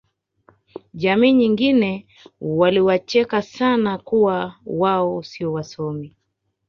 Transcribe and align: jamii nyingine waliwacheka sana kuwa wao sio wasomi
jamii 0.93 1.33
nyingine 1.33 2.07
waliwacheka 2.41 3.41
sana 3.41 3.97
kuwa 3.97 4.55
wao 4.65 5.23
sio 5.23 5.53
wasomi 5.53 6.15